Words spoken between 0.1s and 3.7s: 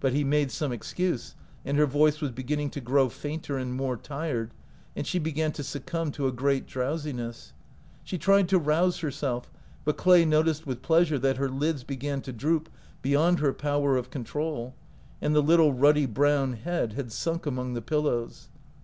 he made some excuse, and her voice was beginning to grow fainter